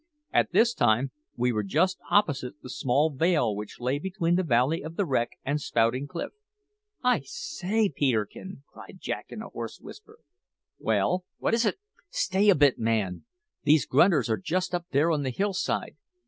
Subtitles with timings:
[0.33, 4.81] At this time we were just opposite the small vale which lay between the Valley
[4.81, 6.31] of the Wreck and Spouting Cliff.
[7.03, 10.17] "I say, Peterkin!" cried Jack in a hoarse whisper.
[10.79, 11.77] "Well, what is't?"
[12.09, 13.25] "Stay a bit, man!
[13.63, 15.97] These grunters are just up there on the hillside.